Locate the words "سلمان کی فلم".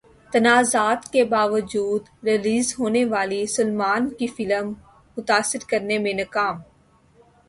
3.47-4.73